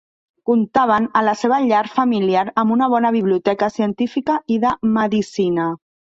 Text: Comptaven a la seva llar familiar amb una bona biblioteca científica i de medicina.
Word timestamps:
Comptaven 0.49 1.03
a 1.19 1.21
la 1.27 1.35
seva 1.41 1.59
llar 1.65 1.81
familiar 1.97 2.47
amb 2.63 2.75
una 2.77 2.89
bona 2.95 3.13
biblioteca 3.17 3.71
científica 3.75 4.41
i 4.57 4.61
de 4.67 4.75
medicina. 4.99 5.71